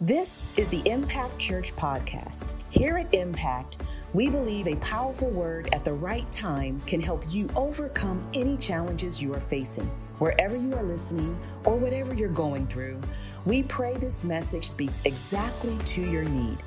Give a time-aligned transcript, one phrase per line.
[0.00, 2.54] This is the Impact Church Podcast.
[2.70, 3.78] Here at Impact,
[4.12, 9.20] we believe a powerful word at the right time can help you overcome any challenges
[9.20, 9.90] you are facing.
[10.20, 13.00] Wherever you are listening or whatever you're going through,
[13.44, 16.58] we pray this message speaks exactly to your need.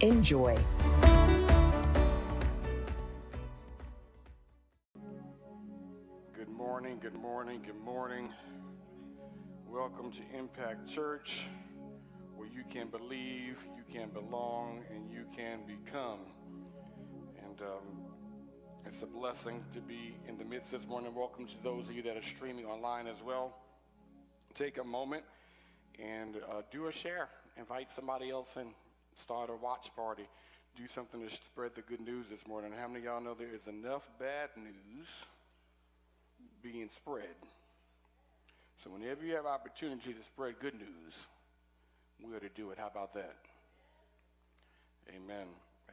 [0.00, 0.58] Enjoy.
[6.32, 8.32] Good morning, good morning, good morning.
[9.68, 11.46] Welcome to Impact Church
[12.52, 16.20] you can believe, you can belong, and you can become.
[17.44, 18.04] And um,
[18.86, 21.14] it's a blessing to be in the midst this morning.
[21.14, 23.56] Welcome to those of you that are streaming online as well.
[24.54, 25.24] Take a moment
[25.98, 27.28] and uh, do a share.
[27.56, 28.70] Invite somebody else and
[29.20, 30.28] start a watch party.
[30.76, 32.72] Do something to spread the good news this morning.
[32.78, 35.06] How many of y'all know there is enough bad news
[36.62, 37.36] being spread?
[38.82, 41.14] So whenever you have opportunity to spread good news,
[42.26, 42.78] we ought to do it.
[42.78, 43.36] How about that?
[45.08, 45.46] Amen.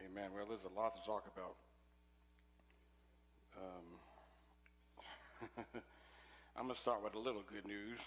[0.05, 0.29] Amen.
[0.35, 1.55] Well, there's a lot to talk about.
[3.57, 3.85] Um,
[6.57, 7.99] I'm going to start with a little good news.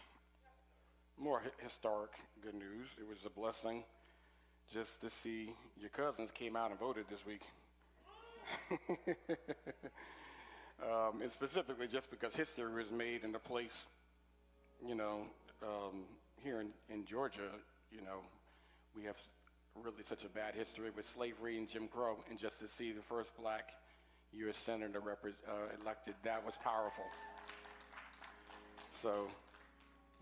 [1.19, 2.11] More historic
[2.43, 2.89] good news.
[2.99, 3.85] It was a blessing
[4.73, 7.43] just to see your cousins came out and voted this week.
[10.83, 13.87] um, and specifically just because history was made in a place,
[14.87, 15.23] you know,
[15.63, 16.05] um,
[16.43, 17.51] here in, in Georgia,
[17.91, 18.21] you know,
[18.97, 19.17] we have
[19.75, 23.03] really such a bad history with slavery and Jim Crow, and just to see the
[23.03, 23.71] first black
[24.33, 24.57] U.S.
[24.65, 27.05] senator uh, elected, that was powerful.
[29.03, 29.29] So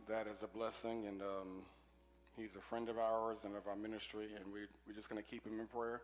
[0.09, 1.63] that is a blessing, and um,
[2.37, 5.29] he's a friend of ours and of our ministry, and we, we're just going to
[5.29, 6.01] keep him in prayer.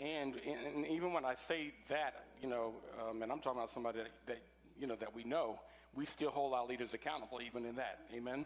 [0.00, 3.98] And, and, even when I say that, you know, um, and I'm talking about somebody
[3.98, 4.42] that, that,
[4.78, 5.58] you know, that we know,
[5.94, 8.00] we still hold our leaders accountable even in that.
[8.14, 8.44] Amen?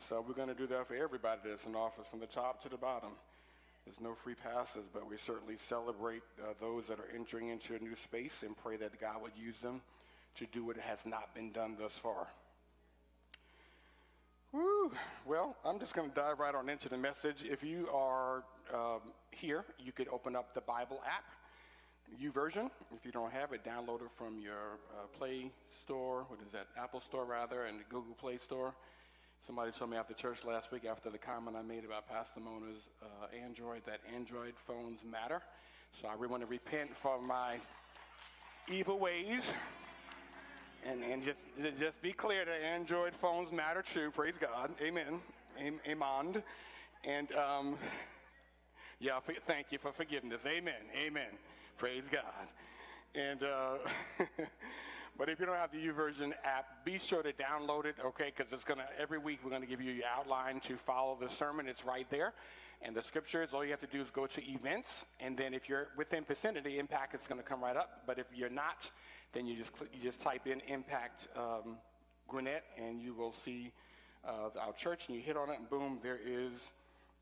[0.00, 2.68] So we're going to do that for everybody that's in office, from the top to
[2.68, 3.10] the bottom.
[3.84, 7.78] There's no free passes, but we certainly celebrate uh, those that are entering into a
[7.78, 9.80] new space and pray that God would use them
[10.36, 12.26] to do what has not been done thus far.
[14.52, 14.90] Woo.
[15.24, 17.44] Well, I'm just going to dive right on into the message.
[17.44, 21.24] If you are um, here, you could open up the Bible app,
[22.22, 22.70] YouVersion.
[22.94, 25.50] If you don't have it, download it from your uh, Play
[25.84, 28.74] Store, what is that, Apple Store rather, and Google Play Store.
[29.44, 32.82] Somebody told me after church last week, after the comment I made about Pastor Mona's
[33.02, 35.42] uh, Android, that Android phones matter.
[36.00, 37.58] So I really want to repent for my
[38.68, 39.42] evil ways.
[40.84, 41.40] And, and just,
[41.78, 44.10] just be clear that Android phones matter too.
[44.12, 44.70] Praise God.
[44.80, 45.20] Amen.
[45.58, 46.42] Amen.
[47.04, 47.76] And um,
[49.00, 50.42] yeah, thank you for forgiveness.
[50.46, 50.74] Amen.
[51.06, 51.28] Amen.
[51.78, 52.22] Praise God.
[53.14, 53.78] And uh,
[55.18, 58.32] But if you don't have the YouVersion app, be sure to download it, okay?
[58.36, 61.68] Because it's gonna every week we're gonna give you your outline to follow the sermon.
[61.68, 62.34] It's right there,
[62.82, 63.50] and the scriptures.
[63.54, 66.78] All you have to do is go to events, and then if you're within vicinity,
[66.78, 68.02] Impact is gonna come right up.
[68.06, 68.90] But if you're not,
[69.32, 71.78] then you just you just type in Impact um,
[72.28, 73.72] Gwinnett, and you will see
[74.26, 76.72] uh, our church, and you hit on it, and boom, there is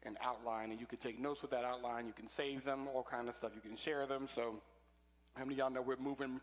[0.03, 2.07] an outline, and you can take notes with that outline.
[2.07, 3.53] You can save them, all kind of stuff.
[3.55, 4.29] You can share them.
[4.35, 4.57] So,
[5.37, 6.41] how many of y'all know we're moving?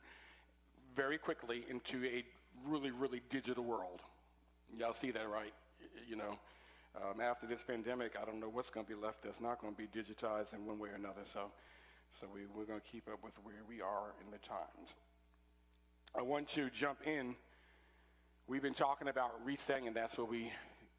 [0.95, 2.23] Very quickly into a
[2.67, 4.01] really, really digital world.
[4.77, 5.53] Y'all see that, right?
[6.07, 6.37] You know,
[6.95, 9.73] um, after this pandemic, I don't know what's going to be left that's not going
[9.73, 11.21] to be digitized in one way or another.
[11.33, 11.51] So,
[12.19, 14.95] so we, we're going to keep up with where we are in the times.
[16.17, 17.35] I want to jump in.
[18.47, 20.51] We've been talking about resetting, and that's what we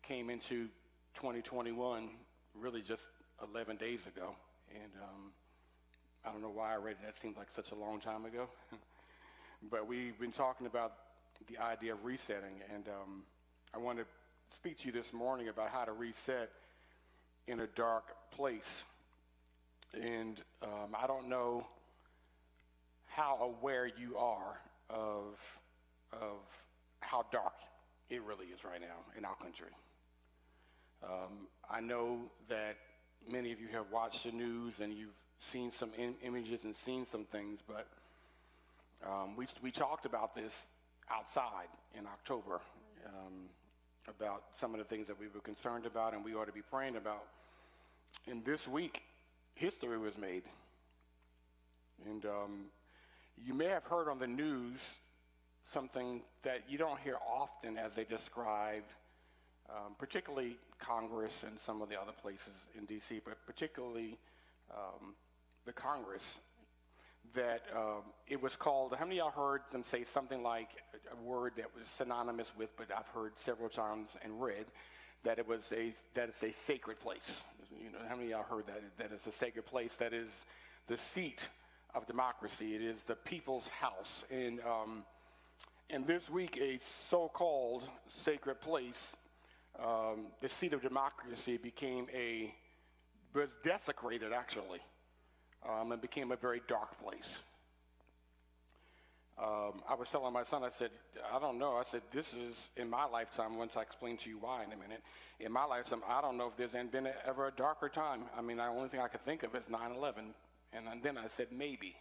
[0.03, 0.69] came into
[1.15, 2.09] 2021
[2.55, 3.03] really just
[3.43, 4.35] 11 days ago.
[4.75, 5.33] And um,
[6.25, 7.05] I don't know why I read it.
[7.05, 8.49] That seems like such a long time ago.
[9.71, 10.93] But we've been talking about
[11.49, 13.23] the idea of resetting, and um,
[13.75, 14.05] I want to
[14.55, 16.51] speak to you this morning about how to reset
[17.47, 18.85] in a dark place.
[19.95, 21.67] And um, I don't know
[23.07, 24.59] how aware you are
[24.91, 25.39] of,
[26.13, 26.39] of
[27.01, 27.55] how dark
[28.11, 29.73] it really is right now in our country.
[31.03, 32.19] Um, I know
[32.49, 32.77] that
[33.31, 35.11] many of you have watched the news and you've
[35.41, 37.87] seen some in- images and seen some things, but
[39.07, 40.67] um, we, we talked about this
[41.11, 41.69] outside
[41.99, 42.61] in October
[43.07, 43.49] um,
[44.09, 46.63] about some of the things that we were concerned about and we ought to be
[46.63, 47.25] praying about.
[48.27, 49.03] And this week,
[49.55, 50.43] history was made.
[52.07, 52.65] And um,
[53.45, 54.81] you may have heard on the news
[55.65, 58.93] something that you don't hear often as they described,
[59.71, 64.19] um, particularly Congress and some of the other places in D.C., but particularly
[64.71, 65.15] um,
[65.65, 66.23] the Congress
[67.35, 70.69] that um, it was called, how many of y'all heard them say something like
[71.11, 74.67] a word that was synonymous with, but I've heard several times and read,
[75.25, 77.43] that it was a, that it's a sacred place.
[77.81, 78.83] You know, how many of y'all heard that?
[78.99, 79.93] that it's a sacred place.
[79.99, 80.31] That is
[80.89, 81.49] the seat
[81.95, 82.75] of democracy.
[82.75, 84.25] It is the people's house.
[84.31, 85.05] And, um,
[85.91, 89.13] and this week, a so-called sacred place,
[89.79, 92.55] um, the seat of democracy became a,
[93.35, 94.81] was desecrated actually,
[95.69, 97.29] um, and became a very dark place.
[99.39, 100.91] Um, I was telling my son, I said,
[101.33, 101.75] I don't know.
[101.75, 104.77] I said, this is in my lifetime, once I explain to you why in a
[104.77, 105.03] minute,
[105.41, 108.25] in my lifetime, I don't know if there's been ever a darker time.
[108.37, 110.35] I mean, the only thing I could think of is 9 11.
[110.73, 111.97] And then I said, maybe.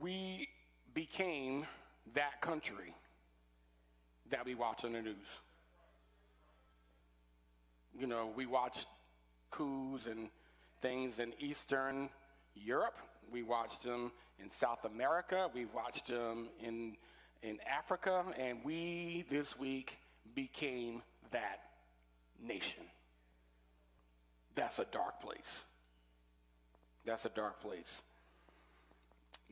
[0.00, 0.48] We
[0.94, 1.66] became
[2.14, 2.94] that country
[4.30, 5.16] that we watch on the news.
[7.98, 8.86] You know, we watched
[9.50, 10.28] coups and
[10.80, 12.10] things in Eastern
[12.54, 12.96] Europe.
[13.30, 15.48] We watched them in South America.
[15.52, 16.96] We watched them in,
[17.42, 18.24] in Africa.
[18.38, 19.98] And we, this week,
[20.34, 21.02] became
[21.32, 21.60] that
[22.40, 22.84] nation.
[24.54, 25.62] That's a dark place.
[27.04, 28.02] That's a dark place.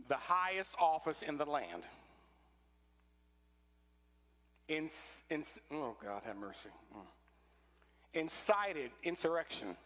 [0.09, 1.83] The highest office in the land.
[4.69, 4.91] In,
[5.31, 6.71] in, oh, God, have mercy.
[6.97, 7.01] Mm.
[8.17, 9.77] Incited insurrection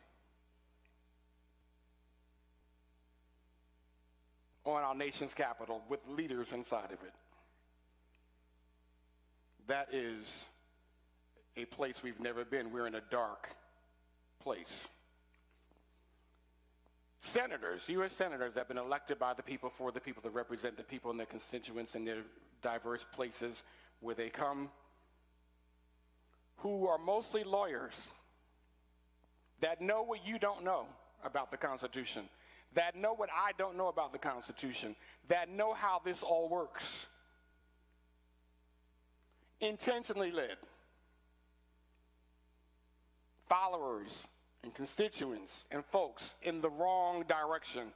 [4.64, 7.12] on our nation's capital with leaders inside of it.
[9.66, 10.26] That is
[11.56, 12.70] a place we've never been.
[12.70, 13.48] We're in a dark
[14.40, 14.86] place.
[17.20, 18.12] Senators, U.S.
[18.12, 21.18] senators have been elected by the people for the people to represent the people and
[21.18, 22.22] their constituents in their
[22.62, 23.64] diverse places
[23.98, 24.70] where they come,
[26.58, 27.94] who are mostly lawyers
[29.60, 30.86] that know what you don't know
[31.24, 32.28] about the Constitution
[32.74, 34.94] that know what I don't know about the Constitution,
[35.28, 37.06] that know how this all works.
[39.60, 40.56] Intentionally led.
[43.48, 44.26] Followers
[44.62, 47.88] and constituents and folks in the wrong direction,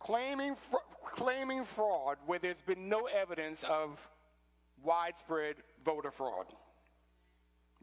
[0.00, 0.76] claiming, fr-
[1.14, 4.08] claiming fraud where there's been no evidence of
[4.82, 6.46] widespread voter fraud.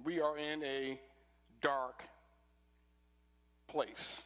[0.04, 1.00] We are in a
[1.62, 2.04] dark
[3.74, 4.22] place.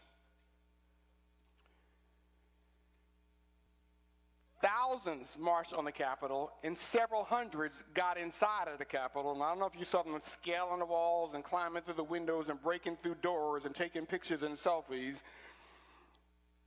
[4.61, 9.31] Thousands marched on the Capitol, and several hundreds got inside of the Capitol.
[9.31, 12.03] And I don't know if you saw them scaling the walls and climbing through the
[12.03, 15.15] windows and breaking through doors and taking pictures and selfies,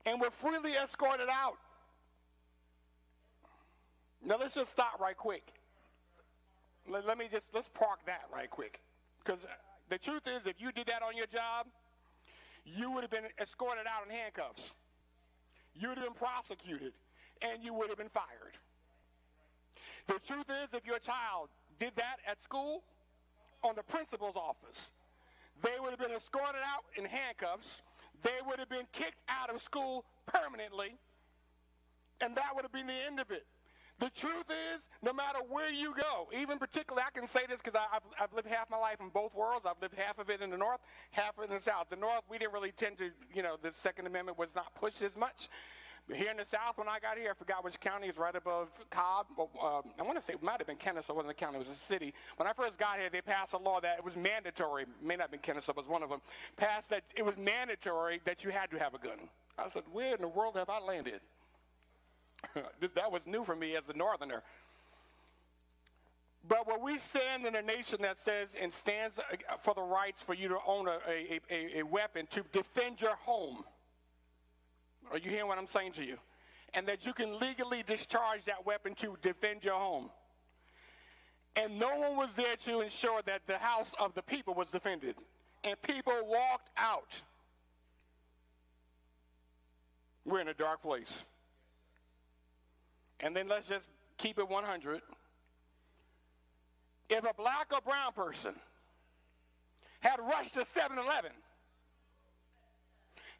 [0.06, 1.58] and were freely escorted out.
[4.24, 5.52] Now let's just stop right quick.
[6.88, 8.80] Let, let me just let's park that right quick,
[9.22, 9.40] because
[9.90, 11.66] the truth is, if you did that on your job,
[12.76, 14.72] you would have been escorted out in handcuffs.
[15.74, 16.92] You would have been prosecuted
[17.42, 18.56] and you would have been fired.
[20.06, 22.82] The truth is, if your child did that at school,
[23.62, 24.90] on the principal's office,
[25.62, 27.82] they would have been escorted out in handcuffs.
[28.22, 30.96] They would have been kicked out of school permanently,
[32.20, 33.46] and that would have been the end of it.
[34.00, 37.78] The truth is, no matter where you go, even particularly, I can say this because
[37.78, 39.66] I've, I've lived half my life in both worlds.
[39.68, 40.80] I've lived half of it in the North,
[41.10, 41.88] half of it in the South.
[41.90, 45.02] The North, we didn't really tend to, you know, the Second Amendment was not pushed
[45.02, 45.50] as much.
[46.10, 48.68] Here in the South, when I got here, I forgot which county is right above
[48.88, 49.26] Cobb.
[49.38, 51.12] Uh, I want to say it might have been Kennesaw.
[51.12, 52.14] It wasn't a county, it was a city.
[52.36, 54.84] When I first got here, they passed a law that it was mandatory.
[54.84, 56.22] It may not have been Kennesaw, but it was one of them.
[56.56, 59.28] Passed that it was mandatory that you had to have a gun.
[59.58, 61.20] I said, where in the world have I landed?
[62.80, 64.42] that was new for me as a northerner.
[66.46, 70.22] But when we stand in a nation that says and stands uh, for the rights
[70.22, 73.62] for you to own a, a, a, a weapon to defend your home,
[75.10, 76.16] are you hearing what I'm saying to you?
[76.72, 80.10] And that you can legally discharge that weapon to defend your home.
[81.56, 85.16] And no one was there to ensure that the house of the people was defended.
[85.64, 87.12] And people walked out.
[90.24, 91.24] We're in a dark place.
[93.20, 93.86] And then let's just
[94.18, 95.02] keep it 100.
[97.08, 98.54] If a black or brown person
[100.00, 101.32] had rushed to 7 Eleven,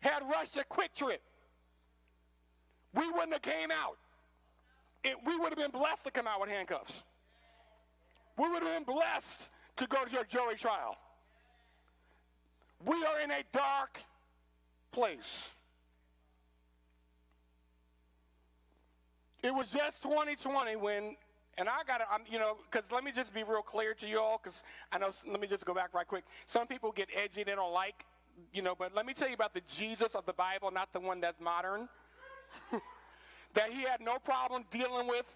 [0.01, 1.19] had rushed a QuikTrip,
[2.95, 3.97] we wouldn't have came out.
[5.05, 6.93] It, we would have been blessed to come out with handcuffs.
[8.37, 10.97] We would have been blessed to go to your jury trial.
[12.85, 14.01] We are in a dark
[14.93, 15.51] place.
[19.43, 21.17] It was just 2020 when,
[21.57, 24.21] and I got to, you know, because let me just be real clear to you
[24.21, 26.25] all, because I know, let me just go back right quick.
[26.47, 28.05] Some people get edgy, they don't like,
[28.53, 31.01] you know, but let me tell you about the Jesus of the Bible, not the
[31.01, 31.89] one that's modern.
[33.55, 35.27] that he had no problem dealing with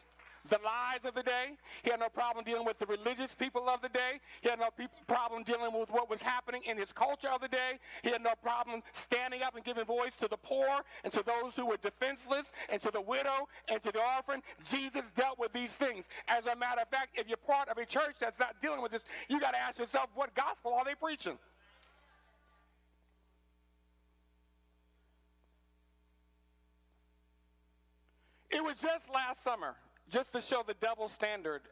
[0.48, 1.56] the lies of the day.
[1.82, 4.20] He had no problem dealing with the religious people of the day.
[4.42, 7.48] He had no pe- problem dealing with what was happening in his culture of the
[7.48, 7.78] day.
[8.02, 10.68] He had no problem standing up and giving voice to the poor
[11.02, 14.42] and to those who were defenseless and to the widow and to the orphan.
[14.68, 16.04] Jesus dealt with these things.
[16.28, 18.92] As a matter of fact, if you're part of a church that's not dealing with
[18.92, 21.38] this, you got to ask yourself, what gospel are they preaching?
[28.50, 29.74] It was just last summer,
[30.10, 31.62] just to show the double standard,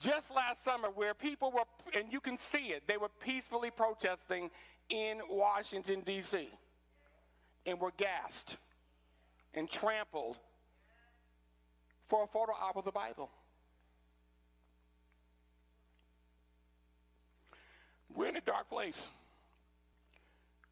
[0.00, 4.50] just last summer where people were, and you can see it, they were peacefully protesting
[4.88, 6.48] in Washington, D.C.,
[7.66, 8.56] and were gassed
[9.54, 10.36] and trampled
[12.08, 13.30] for a photo op of the Bible.
[18.14, 19.00] We're in a dark place.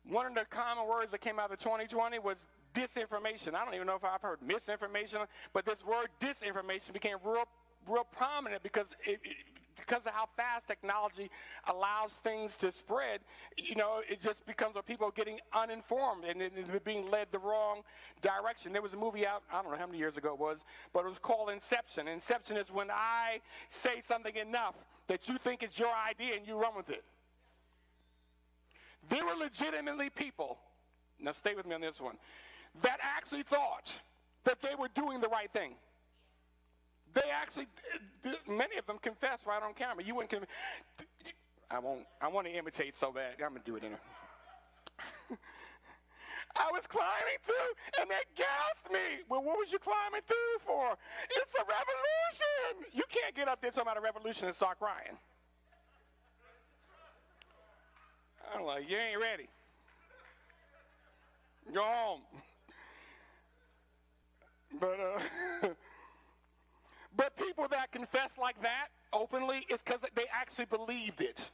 [0.08, 2.38] One of the common words that came out of 2020 was
[2.74, 3.54] disinformation.
[3.54, 5.20] I don't even know if I've heard misinformation,
[5.52, 7.44] but this word disinformation became real,
[7.86, 9.36] real prominent because it, it,
[9.78, 11.30] because of how fast technology
[11.68, 13.20] allows things to spread,
[13.56, 17.38] you know, it just becomes where people are getting uninformed and they're being led the
[17.38, 17.82] wrong
[18.20, 18.72] direction.
[18.72, 20.58] There was a movie out, I don't know how many years ago it was,
[20.92, 22.08] but it was called Inception.
[22.08, 24.74] Inception is when I say something enough
[25.06, 27.04] that you think it's your idea and you run with it.
[29.08, 30.58] There were legitimately people,
[31.18, 32.16] now stay with me on this one,
[32.82, 33.98] that actually thought
[34.44, 35.74] that they were doing the right thing.
[37.14, 37.66] They actually,
[38.46, 40.04] many of them confess right on camera.
[40.04, 40.44] You wouldn't.
[41.70, 42.06] I won't.
[42.20, 43.34] I want to imitate so bad.
[43.42, 43.98] I'm gonna do it in a.
[46.56, 49.22] I was climbing through, and they gassed me.
[49.28, 50.96] Well, what was you climbing through for?
[51.30, 52.92] It's a revolution.
[52.92, 55.16] You can't get up there talking about a revolution and start crying.
[58.54, 59.48] I'm like, you ain't ready.
[61.72, 62.22] Go home.
[64.80, 65.68] But uh,
[67.16, 71.50] but people that confess like that openly is because they actually believed it.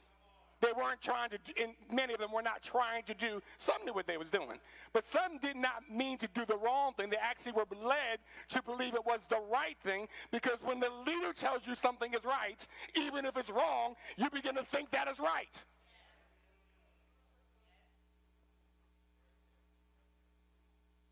[0.61, 3.93] They weren't trying to, and many of them were not trying to do, some knew
[3.93, 4.57] what they was doing.
[4.93, 7.09] But some did not mean to do the wrong thing.
[7.09, 8.19] They actually were led
[8.49, 12.23] to believe it was the right thing because when the leader tells you something is
[12.23, 15.63] right, even if it's wrong, you begin to think that is right.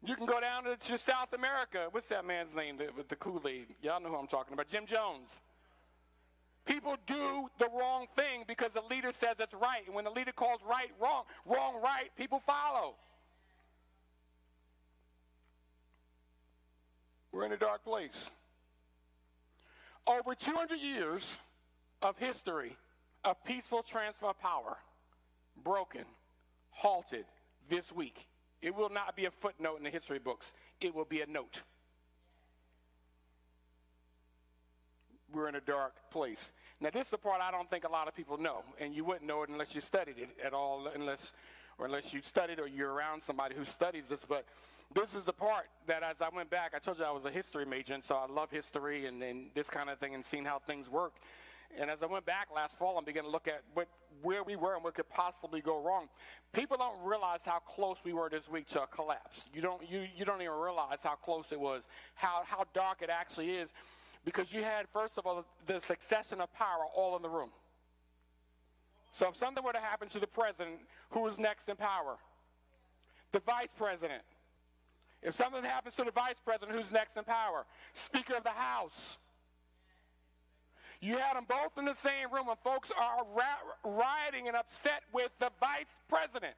[0.06, 1.88] You can go down to, South America.
[1.92, 3.68] What's that man's name with the Kool-Aid?
[3.82, 4.68] Y'all know who I'm talking about.
[4.68, 5.30] Jim Jones.
[6.66, 9.86] People do the wrong thing because the leader says it's right.
[9.86, 12.96] And when the leader calls right wrong, wrong right, people follow.
[17.32, 18.30] We're in a dark place.
[20.06, 21.26] Over 200 years
[22.02, 22.76] of history
[23.24, 24.78] of peaceful transfer of power
[25.64, 26.04] broken,
[26.72, 27.26] halted
[27.70, 28.28] this week
[28.64, 31.62] it will not be a footnote in the history books, it will be a note.
[35.32, 36.50] We're in a dark place.
[36.80, 39.04] Now, this is the part I don't think a lot of people know, and you
[39.04, 41.34] wouldn't know it unless you studied it at all, unless,
[41.78, 44.22] or unless you studied or you're around somebody who studies this.
[44.28, 44.46] But
[44.94, 47.32] this is the part that, as I went back, I told you I was a
[47.32, 50.46] history major, and so I love history and, and this kind of thing and seeing
[50.46, 51.14] how things work.
[51.80, 53.88] And as I went back last fall and began to look at what,
[54.22, 56.08] where we were and what could possibly go wrong,
[56.54, 59.42] people don't realize how close we were this week to a collapse.
[59.54, 61.84] You don't, you, you don't even realize how close it was,
[62.16, 63.72] how, how dark it actually is,
[64.24, 67.50] because you had, first of all, the succession of power all in the room.
[69.14, 70.78] So if something were to happen to the president,
[71.12, 72.18] who is next in power?
[73.32, 74.24] The vice president.
[75.22, 77.66] If something happens to the vice president, who's next in power?
[77.94, 79.18] Speaker of the House.
[81.04, 83.26] You had them both in the same room, and folks are
[83.84, 86.56] rioting and upset with the vice president.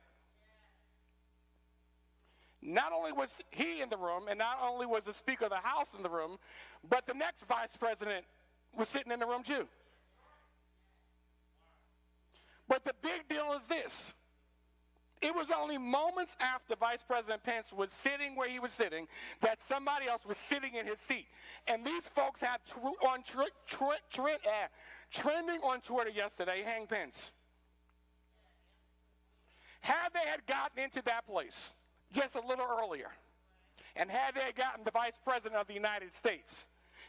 [2.61, 5.67] Not only was he in the room, and not only was the Speaker of the
[5.67, 6.37] House in the room,
[6.87, 8.23] but the next vice president
[8.77, 9.65] was sitting in the room too.
[12.67, 14.13] But the big deal is this
[15.25, 19.07] it was only moments after Vice President Pence was sitting where he was sitting
[19.41, 21.25] that somebody else was sitting in his seat.
[21.67, 22.59] And these folks had
[23.03, 24.67] on tr- tr- tr- uh,
[25.11, 27.31] trending on Twitter yesterday, hang Pence.
[29.81, 31.73] Had they had gotten into that place
[32.13, 33.09] just a little earlier,
[33.95, 36.65] and had they had gotten the Vice President of the United States,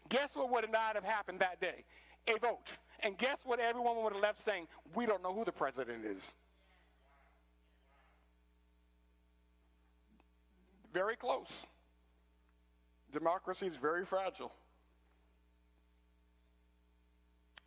[0.08, 1.84] guess what would not have happened that day?
[2.28, 2.72] A vote.
[3.00, 4.68] And guess what everyone would have left saying?
[4.94, 6.22] We don't know who the president is.
[10.96, 11.66] Very close.
[13.12, 14.50] Democracy is very fragile.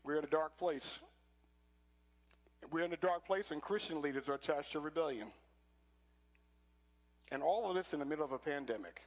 [0.03, 0.97] We're in a dark place.
[2.71, 5.27] We're in a dark place, and Christian leaders are attached to rebellion.
[7.31, 9.01] And all of this in the middle of a pandemic.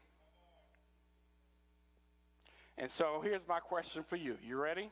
[2.79, 4.37] And so here's my question for you.
[4.47, 4.89] You ready?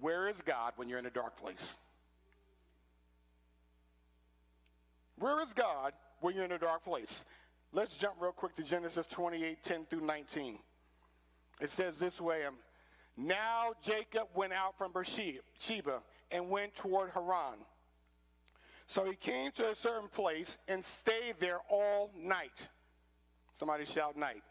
[0.00, 1.64] Where is God when you're in a dark place?
[5.18, 7.24] Where is God when you're in a dark place?
[7.72, 10.58] Let's jump real quick to Genesis 28 10 through 19.
[11.60, 12.54] It says this way um,
[13.16, 17.58] Now Jacob went out from Beersheba and went toward Haran.
[18.86, 22.68] So he came to a certain place and stayed there all night.
[23.58, 24.42] Somebody shout night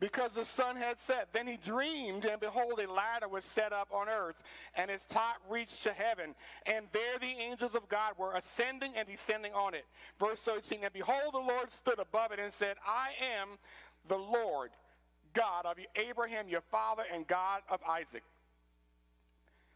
[0.00, 1.28] because the sun had set.
[1.32, 4.36] Then he dreamed, and behold, a ladder was set up on earth,
[4.74, 6.34] and its top reached to heaven.
[6.66, 9.84] And there the angels of God were ascending and descending on it.
[10.18, 13.58] Verse 13, and behold, the Lord stood above it and said, I am
[14.08, 14.70] the Lord,
[15.34, 18.22] God of Abraham your father, and God of Isaac.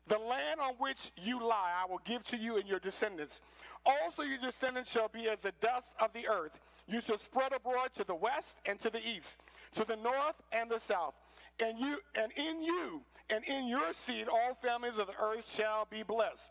[0.07, 3.41] The land on which you lie I will give to you and your descendants.
[3.87, 6.53] Also your descendants shall be as the dust of the earth.
[6.87, 9.39] You shall spread abroad to the west and to the east
[9.75, 11.15] to the north and the south.
[11.61, 15.87] And you and in you and in your seed all families of the earth shall
[15.91, 16.49] be blessed.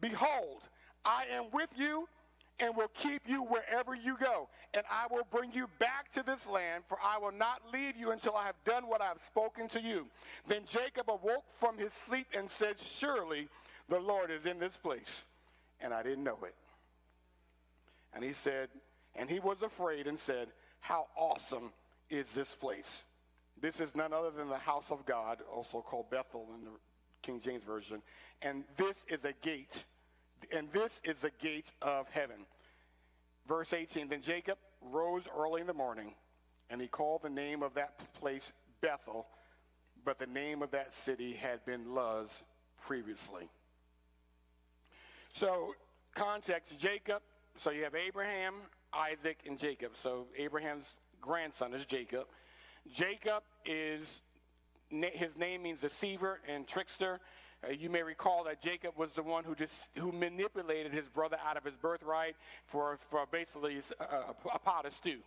[0.00, 0.62] Behold,
[1.04, 2.08] I am with you
[2.60, 4.48] and will keep you wherever you go.
[4.74, 8.10] And I will bring you back to this land, for I will not leave you
[8.10, 10.06] until I have done what I have spoken to you.
[10.46, 13.48] Then Jacob awoke from his sleep and said, Surely
[13.88, 15.24] the Lord is in this place.
[15.80, 16.54] And I didn't know it.
[18.12, 18.68] And he said,
[19.14, 20.48] and he was afraid and said,
[20.80, 21.70] How awesome
[22.10, 23.04] is this place.
[23.60, 26.70] This is none other than the house of God, also called Bethel in the
[27.22, 28.02] King James Version.
[28.40, 29.84] And this is a gate.
[30.52, 32.46] And this is the gate of heaven.
[33.46, 36.14] Verse 18 Then Jacob rose early in the morning,
[36.70, 39.26] and he called the name of that place Bethel,
[40.04, 42.42] but the name of that city had been Luz
[42.86, 43.48] previously.
[45.32, 45.74] So,
[46.14, 47.22] context Jacob.
[47.58, 48.54] So you have Abraham,
[48.92, 49.92] Isaac, and Jacob.
[50.00, 50.86] So Abraham's
[51.20, 52.26] grandson is Jacob.
[52.94, 54.20] Jacob is,
[54.90, 57.20] his name means deceiver and trickster.
[57.62, 61.36] Uh, you may recall that Jacob was the one who just who manipulated his brother
[61.44, 64.04] out of his birthright for, for basically a,
[64.54, 65.18] a pot of stew.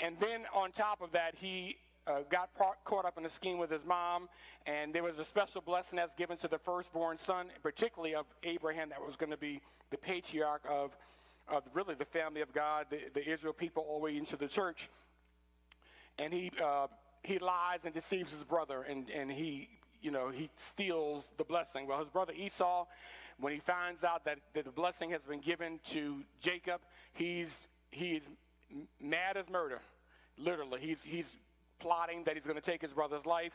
[0.00, 3.58] And then on top of that, he uh, got part, caught up in a scheme
[3.58, 4.28] with his mom,
[4.66, 8.88] and there was a special blessing that's given to the firstborn son, particularly of Abraham,
[8.88, 10.96] that was going to be the patriarch of,
[11.48, 14.48] of really the family of God, the, the Israel people, all the way into the
[14.48, 14.88] church
[16.18, 16.86] and he uh,
[17.22, 19.68] he lies and deceives his brother, and and he
[20.00, 21.86] you know he steals the blessing.
[21.86, 22.86] Well, his brother Esau,
[23.38, 26.80] when he finds out that, that the blessing has been given to Jacob,
[27.12, 28.22] he's he's
[29.00, 29.80] mad as murder,
[30.38, 30.80] literally.
[30.80, 31.26] He's he's
[31.78, 33.52] plotting that he's going to take his brother's life.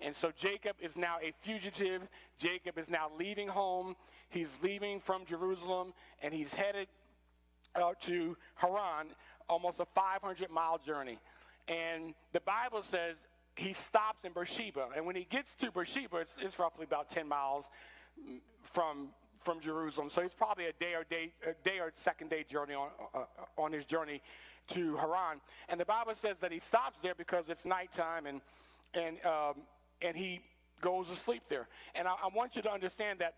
[0.00, 2.02] And so Jacob is now a fugitive.
[2.38, 3.96] Jacob is now leaving home.
[4.28, 5.92] He's leaving from Jerusalem
[6.22, 6.88] and he's headed
[7.76, 9.08] out to Haran,
[9.48, 11.18] almost a 500 mile journey.
[11.68, 13.16] And the Bible says
[13.56, 14.88] he stops in Beersheba.
[14.96, 17.66] And when he gets to Beersheba, it's, it's roughly about 10 miles
[18.72, 19.08] from,
[19.44, 20.10] from Jerusalem.
[20.10, 23.24] So it's probably a day or day, a day or second day journey on, uh,
[23.58, 24.22] on his journey
[24.68, 25.40] to Haran.
[25.68, 28.40] And the Bible says that he stops there because it's nighttime and,
[28.94, 29.54] and, um,
[30.00, 30.40] and he
[30.80, 31.68] goes to sleep there.
[31.94, 33.34] And I, I want you to understand that,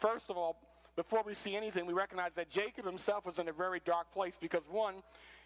[0.00, 0.56] first of all,
[0.96, 4.34] before we see anything, we recognize that Jacob himself was in a very dark place
[4.40, 4.96] because, one,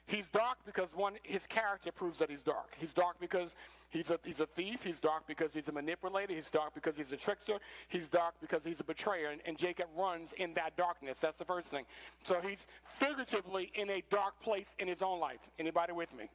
[0.06, 2.74] He's dark because one, his character proves that he's dark.
[2.78, 3.54] He's dark because
[3.88, 4.80] he's a, he's a thief.
[4.84, 6.34] He's dark because he's a manipulator.
[6.34, 7.58] He's dark because he's a trickster.
[7.88, 9.30] He's dark because he's a betrayer.
[9.30, 11.18] And, and Jacob runs in that darkness.
[11.22, 11.86] That's the first thing.
[12.24, 12.66] So he's
[12.98, 15.40] figuratively in a dark place in his own life.
[15.58, 16.28] Anybody with me?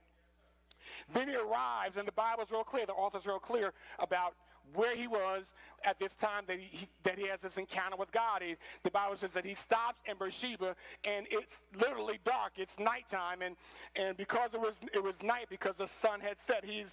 [1.13, 2.86] Then he arrives, and the Bible's real clear.
[2.88, 4.34] The author's real clear about
[4.73, 5.51] where he was
[5.84, 8.41] at this time that he, that he has this encounter with God.
[8.41, 12.53] He, the Bible says that he stops in Beersheba and it's literally dark.
[12.58, 13.55] It's nighttime and,
[13.95, 16.88] and because it was, it was night because the sun had set, he's,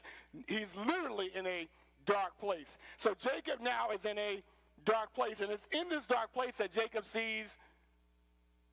[0.47, 1.69] he's literally in a
[2.07, 2.79] dark place.
[2.97, 4.43] So Jacob now is in a
[4.85, 7.57] dark place and it's in this dark place that Jacob sees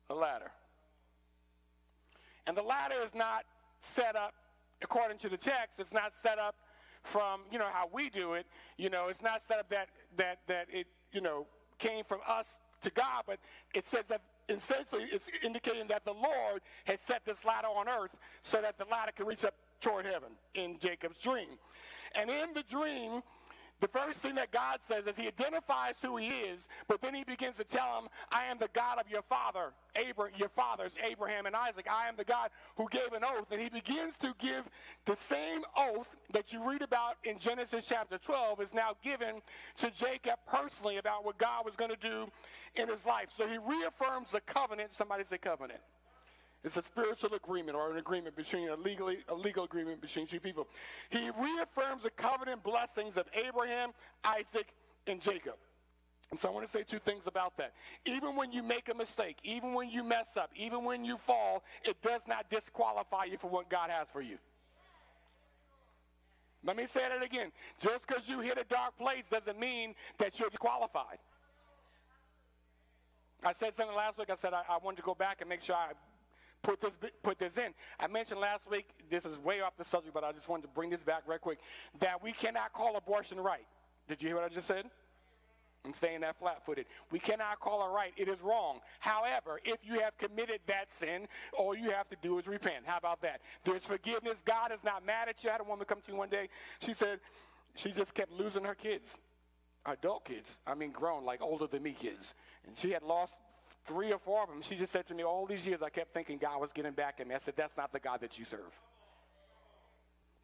[0.08, 0.52] a ladder.
[2.46, 3.44] And the ladder is not
[3.80, 4.34] set up
[4.82, 5.80] according to the text.
[5.80, 6.54] It's not set up
[7.04, 8.46] from, you know, how we do it.
[8.76, 11.46] You know, it's not set up that, that, that it, you know,
[11.78, 12.46] came from us
[12.82, 13.38] to God, but
[13.74, 18.10] it says that essentially it's indicating that the Lord had set this ladder on earth
[18.42, 21.58] so that the ladder could reach up toward heaven in Jacob's dream.
[22.14, 23.22] And in the dream,
[23.84, 27.22] the first thing that God says is he identifies who he is, but then he
[27.22, 31.44] begins to tell him, I am the God of your father, Abraham, your fathers, Abraham
[31.44, 31.86] and Isaac.
[31.90, 33.48] I am the God who gave an oath.
[33.50, 34.64] And he begins to give
[35.04, 39.42] the same oath that you read about in Genesis chapter 12 is now given
[39.76, 42.30] to Jacob personally about what God was going to do
[42.76, 43.28] in his life.
[43.36, 44.94] So he reaffirms the covenant.
[44.94, 45.80] Somebody say covenant.
[46.64, 50.40] It's a spiritual agreement or an agreement between a legally a legal agreement between two
[50.40, 50.66] people.
[51.10, 53.90] He reaffirms the covenant blessings of Abraham,
[54.24, 54.68] Isaac,
[55.06, 55.54] and Jacob.
[56.30, 57.74] And so I want to say two things about that.
[58.06, 61.62] Even when you make a mistake, even when you mess up, even when you fall,
[61.84, 64.38] it does not disqualify you for what God has for you.
[66.64, 67.52] Let me say that again.
[67.78, 71.18] Just because you hit a dark place doesn't mean that you're qualified.
[73.44, 74.30] I said something last week.
[74.30, 75.92] I said I, I wanted to go back and make sure I
[76.64, 77.72] put this put this in.
[78.00, 78.86] I mentioned last week.
[79.08, 81.38] This is way off the subject, but I just wanted to bring this back real
[81.38, 81.58] quick.
[82.00, 83.66] That we cannot call abortion right.
[84.08, 84.86] Did you hear what I just said?
[85.86, 86.86] I'm staying that flat-footed.
[87.10, 88.14] We cannot call it right.
[88.16, 88.80] It is wrong.
[89.00, 92.84] However, if you have committed that sin, all you have to do is repent.
[92.86, 93.42] How about that?
[93.66, 94.38] There's forgiveness.
[94.46, 95.50] God is not mad at you.
[95.50, 96.48] I had a woman come to me one day.
[96.78, 97.20] She said
[97.74, 99.10] she just kept losing her kids,
[99.84, 100.56] adult kids.
[100.66, 102.32] I mean, grown, like older than me kids.
[102.66, 103.34] And she had lost
[103.86, 104.62] three or four of them.
[104.62, 107.20] She just said to me, all these years I kept thinking God was getting back
[107.20, 107.34] at me.
[107.34, 108.72] I said, that's not the God that you serve.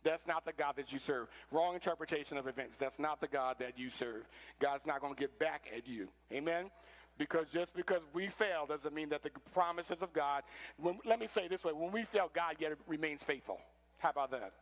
[0.03, 1.29] That's not the God that you serve.
[1.51, 2.77] Wrong interpretation of events.
[2.79, 4.23] That's not the God that you serve.
[4.59, 6.09] God's not going to get back at you.
[6.33, 6.71] Amen?
[7.19, 10.43] Because just because we fail doesn't mean that the promises of God,
[10.79, 13.59] when, let me say this way, when we fail, God yet remains faithful.
[13.99, 14.53] How about that?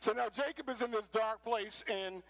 [0.00, 2.22] So now Jacob is in this dark place and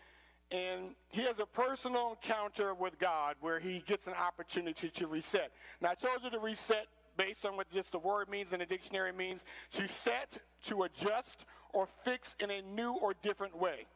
[0.54, 5.50] and he has a personal encounter with God where he gets an opportunity to reset.
[5.80, 6.86] Now I told you to reset
[7.16, 9.40] based on what just the word means in the dictionary means
[9.72, 13.86] to set, to adjust, or fix in a new or different way.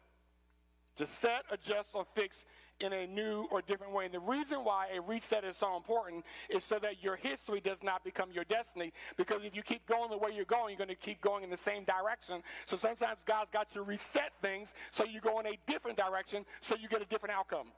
[0.97, 2.45] To set, adjust, or fix
[2.81, 4.05] in a new or different way.
[4.05, 7.83] And the reason why a reset is so important is so that your history does
[7.83, 8.93] not become your destiny.
[9.17, 11.51] Because if you keep going the way you're going, you're going to keep going in
[11.51, 12.43] the same direction.
[12.67, 16.77] So sometimes God's got to reset things so you go in a different direction so
[16.77, 17.69] you get a different outcome.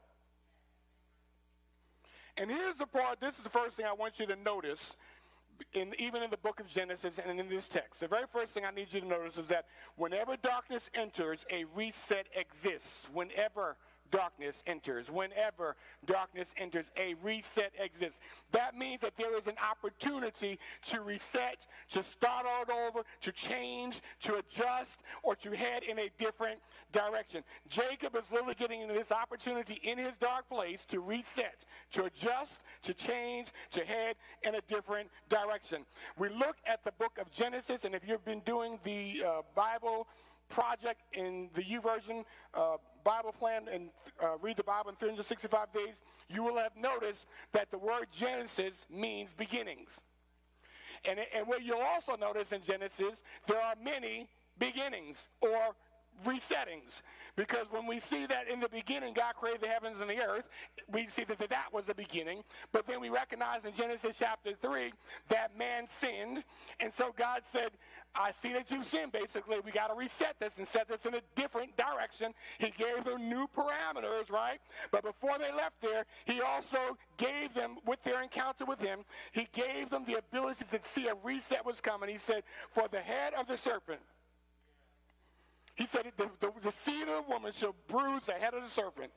[2.37, 4.95] And here's the part, this is the first thing I want you to notice
[5.73, 7.99] in, even in the book of Genesis and in this text.
[7.99, 11.65] The very first thing I need you to notice is that whenever darkness enters, a
[11.75, 13.05] reset exists.
[13.13, 13.77] Whenever
[14.11, 15.09] darkness enters.
[15.09, 18.19] Whenever darkness enters, a reset exists.
[18.51, 24.01] That means that there is an opportunity to reset, to start all over, to change,
[24.21, 26.59] to adjust, or to head in a different
[26.91, 27.43] direction.
[27.69, 32.61] Jacob is literally getting into this opportunity in his dark place to reset, to adjust,
[32.83, 35.85] to change, to head in a different direction.
[36.17, 40.07] We look at the book of Genesis, and if you've been doing the uh, Bible
[40.49, 43.89] project in the YouVersion uh, Bible plan and
[44.21, 45.95] uh, read the Bible in 365 days,
[46.29, 49.89] you will have noticed that the word Genesis means beginnings.
[51.05, 54.27] And, and what you'll also notice in Genesis, there are many
[54.59, 55.75] beginnings or
[56.25, 57.01] resettings.
[57.35, 60.45] Because when we see that in the beginning God created the heavens and the earth,
[60.91, 62.43] we see that that was the beginning.
[62.71, 64.91] But then we recognize in Genesis chapter 3
[65.29, 66.43] that man sinned.
[66.79, 67.71] And so God said,
[68.13, 69.13] I see that you've sinned.
[69.13, 72.33] Basically, we got to reset this and set this in a different direction.
[72.59, 74.59] He gave them new parameters, right?
[74.91, 78.99] But before they left there, he also gave them, with their encounter with him,
[79.31, 82.09] he gave them the ability to see a reset was coming.
[82.09, 82.43] He said,
[82.73, 84.01] For the head of the serpent,
[85.75, 88.69] he said, the, the, the seed of the woman shall bruise the head of the
[88.69, 89.11] serpent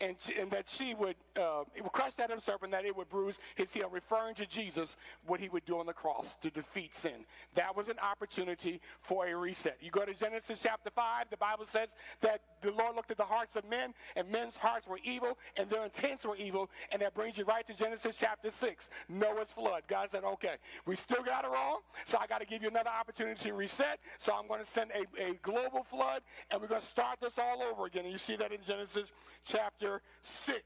[0.00, 3.70] and, and that she would, uh, would crush that serpent, that it would bruise his
[3.72, 7.24] heel, referring to Jesus, what he would do on the cross to defeat sin.
[7.54, 9.76] That was an opportunity for a reset.
[9.80, 11.88] You go to Genesis chapter 5, the Bible says
[12.22, 15.70] that the Lord looked at the hearts of men, and men's hearts were evil, and
[15.70, 19.82] their intents were evil, and that brings you right to Genesis chapter 6, Noah's flood.
[19.88, 22.90] God said, okay, we still got it wrong, so I got to give you another
[22.90, 26.80] opportunity to reset, so I'm going to send a, a global flood, and we're going
[26.80, 28.04] to start this all over again.
[28.04, 29.12] And you see that in Genesis
[29.44, 30.60] chapter chapter 6.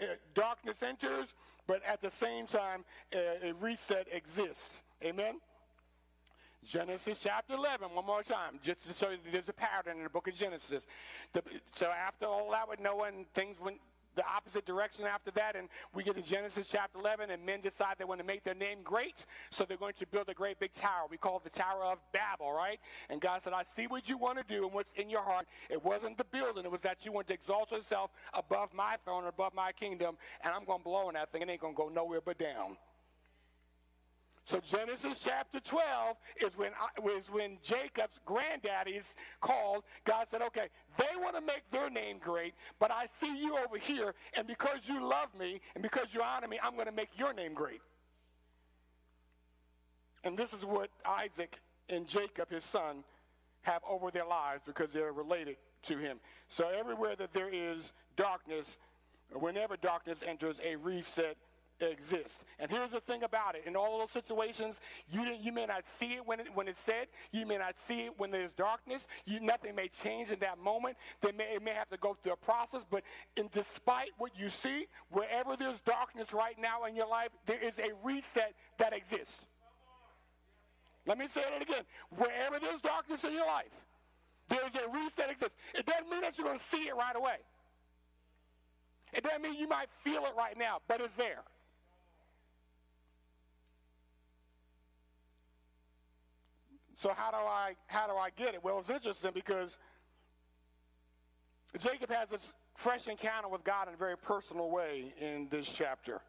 [0.00, 1.34] Uh, darkness enters,
[1.66, 4.80] but at the same time, uh, a reset exists.
[5.04, 5.34] Amen?
[6.66, 10.10] Genesis chapter 11, one more time, just to show you there's a pattern in the
[10.10, 10.86] book of Genesis.
[11.32, 11.42] The,
[11.74, 13.78] so after all that with Noah and things went
[14.16, 17.96] the opposite direction after that, and we get to Genesis chapter 11, and men decide
[17.98, 20.72] they want to make their name great, so they're going to build a great big
[20.72, 21.06] tower.
[21.10, 22.80] We call it the Tower of Babel, right?
[23.08, 25.46] And God said, I see what you want to do and what's in your heart.
[25.68, 29.24] It wasn't the building, it was that you want to exalt yourself above my throne,
[29.24, 31.42] or above my kingdom, and I'm going to blow on that thing.
[31.42, 32.76] It ain't going to go nowhere but down.
[34.50, 36.70] So Genesis chapter 12 is when,
[37.16, 39.84] is when Jacob's granddaddies called.
[40.02, 40.66] God said, okay,
[40.98, 44.88] they want to make their name great, but I see you over here, and because
[44.88, 47.80] you love me and because you honor me, I'm going to make your name great.
[50.24, 53.04] And this is what Isaac and Jacob, his son,
[53.62, 56.18] have over their lives because they're related to him.
[56.48, 58.78] So everywhere that there is darkness,
[59.32, 61.36] whenever darkness enters, a reset
[61.80, 62.44] exist.
[62.58, 63.62] And here's the thing about it.
[63.66, 64.76] In all those situations,
[65.10, 67.06] you, you may not see it when, it when it's said.
[67.32, 69.06] You may not see it when there's darkness.
[69.26, 70.96] You, nothing may change in that moment.
[71.20, 72.82] They may, it may have to go through a process.
[72.88, 73.02] But
[73.36, 77.78] in, despite what you see, wherever there's darkness right now in your life, there is
[77.78, 79.40] a reset that exists.
[81.06, 81.84] Let me say it again.
[82.16, 83.72] Wherever there's darkness in your life,
[84.48, 85.56] there's a reset that exists.
[85.74, 87.36] It doesn't mean that you're going to see it right away.
[89.12, 91.42] It doesn't mean you might feel it right now, but it's there.
[97.00, 98.62] So how do I how do I get it?
[98.62, 99.78] Well, it's interesting because
[101.78, 106.20] Jacob has this fresh encounter with God in a very personal way in this chapter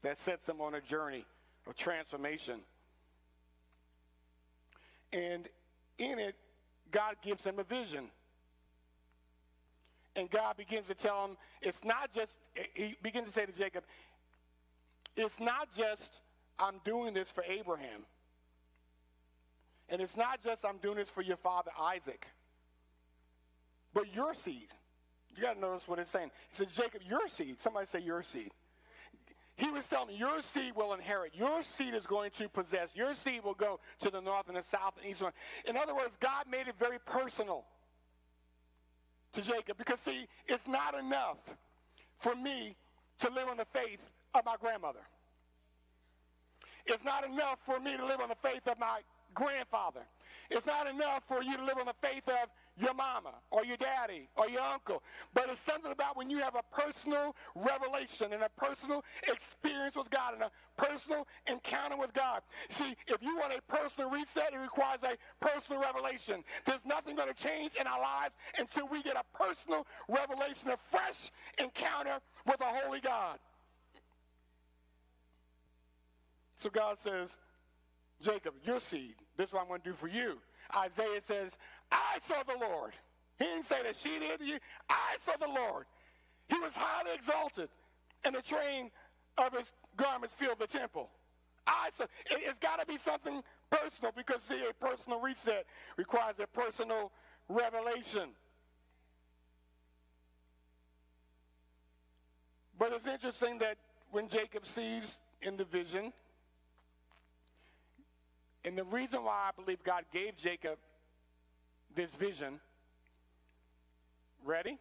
[0.00, 1.26] that sets him on a journey
[1.66, 2.60] of transformation.
[5.12, 5.46] And
[5.98, 6.36] in it,
[6.90, 8.06] God gives him a vision.
[10.16, 12.32] And God begins to tell him, it's not just,
[12.72, 13.84] he begins to say to Jacob,
[15.18, 16.22] it's not just,
[16.58, 18.06] I'm doing this for Abraham.
[19.88, 22.26] And it's not just I'm doing this for your father Isaac,
[23.92, 24.68] but your seed.
[25.36, 26.30] You got to notice what it's saying.
[26.52, 27.60] It says, Jacob, your seed.
[27.60, 28.50] Somebody say your seed.
[29.56, 31.32] He was telling me, your seed will inherit.
[31.34, 32.90] Your seed is going to possess.
[32.94, 35.22] Your seed will go to the north and the south and east.
[35.68, 37.64] In other words, God made it very personal
[39.32, 41.38] to Jacob because, see, it's not enough
[42.18, 42.76] for me
[43.20, 44.00] to live on the faith
[44.34, 45.06] of my grandmother.
[46.86, 49.00] It's not enough for me to live on the faith of my
[49.34, 50.02] grandfather.
[50.50, 53.76] It's not enough for you to live on the faith of your mama or your
[53.76, 55.02] daddy or your uncle.
[55.32, 60.10] But it's something about when you have a personal revelation and a personal experience with
[60.10, 62.42] God and a personal encounter with God.
[62.70, 66.42] See, if you want a personal reset, it requires a personal revelation.
[66.66, 70.78] There's nothing going to change in our lives until we get a personal revelation, a
[70.90, 73.38] fresh encounter with a holy God.
[76.56, 77.30] So God says,
[78.20, 80.38] Jacob, your seed, this is what I'm going to do for you.
[80.76, 81.52] Isaiah says,
[81.90, 82.92] I saw the Lord.
[83.38, 84.60] He didn't say that she did.
[84.88, 85.86] I saw the Lord.
[86.48, 87.68] He was highly exalted,
[88.24, 88.90] and the train
[89.38, 91.08] of his garments filled the temple.
[91.66, 92.04] I saw.
[92.04, 95.66] It, it's got to be something personal because, see, a personal reset
[95.96, 97.10] requires a personal
[97.48, 98.30] revelation.
[102.78, 103.76] But it's interesting that
[104.10, 106.12] when Jacob sees in the vision,
[108.64, 110.78] and the reason why I believe God gave Jacob
[111.94, 112.60] this vision,
[114.44, 114.78] ready?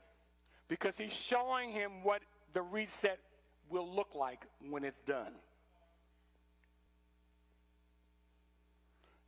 [0.67, 2.22] Because he's showing him what
[2.54, 3.19] the reset
[3.69, 5.34] will look like when it's done.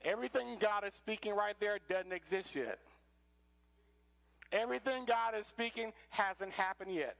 [0.03, 2.79] Everything God is speaking right there doesn't exist yet.
[4.51, 7.15] Everything God is speaking hasn't happened yet.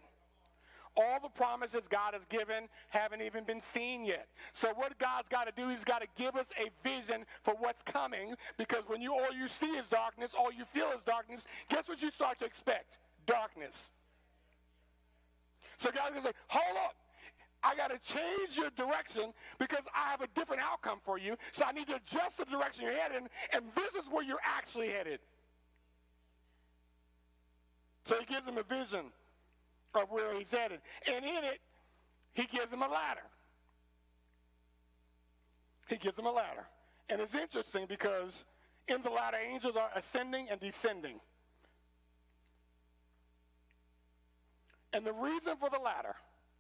[0.98, 4.28] All the promises God has given haven't even been seen yet.
[4.54, 7.82] So what God's got to do, he's got to give us a vision for what's
[7.82, 11.88] coming because when you all you see is darkness, all you feel is darkness, guess
[11.88, 12.98] what you start to expect?
[13.28, 13.88] Darkness.
[15.78, 16.96] So God's going to say, hold up.
[17.62, 21.36] I got to change your direction because I have a different outcome for you.
[21.52, 24.90] So I need to adjust the direction you're headed, and this is where you're actually
[24.90, 25.20] headed.
[28.06, 29.06] So he gives him a vision
[29.96, 30.80] of where he's headed.
[31.08, 31.60] And in it,
[32.34, 33.22] he gives him a ladder.
[35.88, 36.66] He gives him a ladder.
[37.10, 38.46] And it's interesting because
[38.88, 41.20] in the ladder, angels are ascending and descending.
[44.94, 46.16] And the reason for the ladder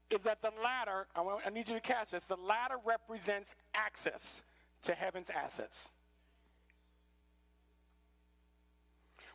[0.10, 3.56] is that the ladder, I, want, I need you to catch this, the ladder represents
[3.74, 4.44] access
[4.84, 5.90] to heaven's assets.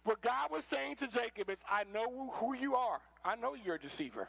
[0.05, 3.01] What God was saying to Jacob is, I know who you are.
[3.25, 4.29] I know you're a deceiver.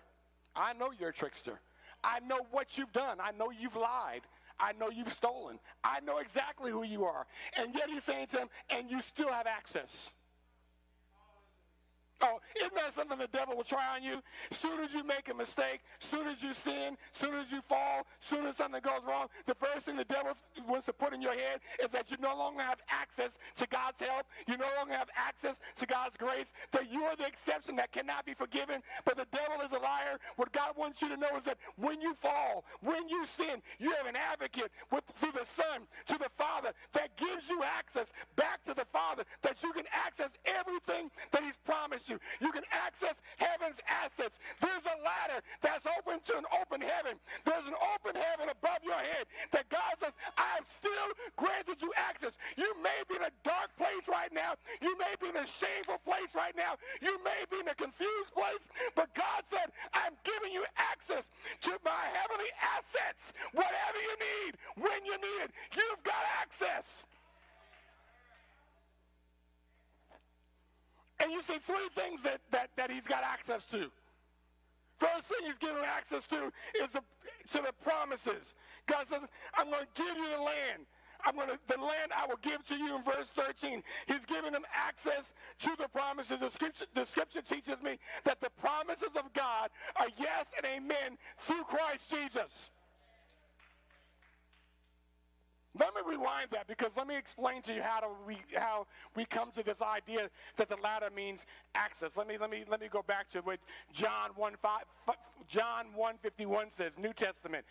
[0.56, 1.60] I know you're a trickster.
[2.04, 3.18] I know what you've done.
[3.22, 4.22] I know you've lied.
[4.60, 5.60] I know you've stolen.
[5.84, 7.26] I know exactly who you are.
[7.58, 10.12] And yet he's saying to him, and you still have access.
[12.22, 14.22] Oh, isn't that something the devil will try on you?
[14.52, 18.46] Soon as you make a mistake, soon as you sin, soon as you fall, soon
[18.46, 20.34] as something goes wrong, the first thing the devil
[20.68, 24.00] wants to put in your head is that you no longer have access to God's
[24.00, 24.26] help.
[24.48, 26.48] You no longer have access to God's grace.
[26.72, 28.82] That you are the exception that cannot be forgiven.
[29.06, 30.20] But the devil is a liar.
[30.36, 33.92] What God wants you to know is that when you fall, when you sin, you
[33.98, 38.64] have an advocate with, through the Son to the Father that gives you access back
[38.66, 42.20] to the Father, that you can access everything that He's promised you you.
[42.44, 44.36] You can access heaven's assets.
[44.60, 47.16] There's a ladder that's open to an open heaven.
[47.48, 51.08] There's an open heaven above your head that God says, I have still
[51.40, 52.36] granted you access.
[52.60, 54.60] You may be in a dark place right now.
[54.84, 56.76] You may be in a shameful place right now.
[57.00, 58.64] You may be in a confused place.
[58.94, 61.24] But God said, I'm giving you access
[61.68, 63.32] to my heavenly assets.
[63.56, 67.08] Whatever you need, when you need it, you've got access.
[71.22, 73.92] And you see three things that, that, that he's got access to.
[74.98, 77.02] First thing he's given access to is the,
[77.54, 78.54] to the promises.
[78.88, 79.22] God says,
[79.56, 80.86] I'm going to give you the land.
[81.26, 83.84] I'm going to, the land I will give to you in verse 13.
[84.08, 86.40] He's giving them access to the promises.
[86.40, 91.18] The scripture, the scripture teaches me that the promises of God are yes and amen
[91.38, 92.72] through Christ Jesus.
[95.80, 99.52] Let me rewind that because let me explain to you how we how we come
[99.52, 102.12] to this idea that the ladder means access.
[102.18, 103.60] Let me let me let me go back to what
[103.94, 104.82] John 1 5,
[105.48, 107.66] John 151 says, New Testament.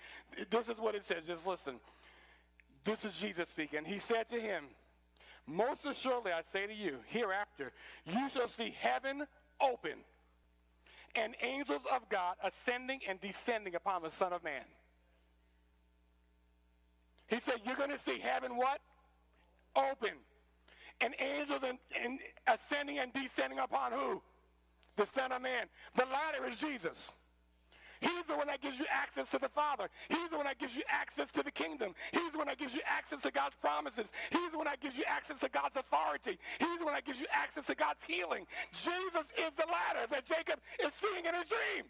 [0.48, 1.24] This is what it says.
[1.26, 1.74] Just listen.
[2.84, 3.84] This is Jesus speaking.
[3.84, 4.64] He said to him,
[5.46, 7.72] Most assuredly I say to you, hereafter
[8.06, 9.26] you shall see heaven
[9.60, 9.98] open
[11.14, 14.62] and angels of God ascending and descending upon the Son of Man.
[17.30, 18.80] He said, You're going to see heaven what?
[19.76, 20.18] Open.
[21.00, 24.20] And angels and, and ascending and descending upon who?
[24.96, 25.66] The Son of Man.
[25.96, 26.98] The ladder is Jesus.
[28.00, 29.88] He's the one that gives you access to the Father.
[30.08, 31.92] He's the one that gives you access to the kingdom.
[32.12, 34.08] He's the one that gives you access to God's promises.
[34.32, 36.40] He's the one that gives you access to God's authority.
[36.58, 38.48] He's the one that gives you access to God's healing.
[38.72, 41.84] Jesus is the ladder that Jacob is seeing in his dream,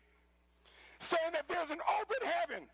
[0.98, 2.66] saying that there's an open heaven